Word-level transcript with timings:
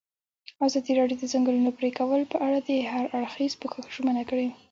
ازادي 0.65 0.91
راډیو 0.99 1.17
د 1.19 1.21
د 1.27 1.29
ځنګلونو 1.33 1.71
پرېکول 1.79 2.21
په 2.31 2.37
اړه 2.45 2.59
د 2.61 2.69
هر 2.91 3.05
اړخیز 3.17 3.53
پوښښ 3.61 3.85
ژمنه 3.95 4.23
کړې. 4.29 4.47